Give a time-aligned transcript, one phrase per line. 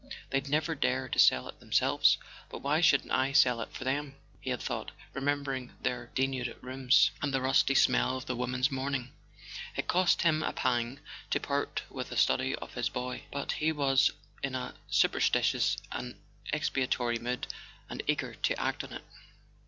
[0.01, 2.17] 4 'They'd never dare to sell it themselves;
[2.49, 6.57] but why shouldn't I sell it for them?" he had thought, remembering their de¬ nuded
[6.63, 9.13] rooms, and the rusty smell of the women's mourning.
[9.75, 13.71] It cost him a pang to part with a study of his boy; but he
[13.71, 14.09] was
[14.41, 16.19] in a superstitious and
[16.51, 17.45] expiatory mood,
[17.87, 19.03] and eager to act on it.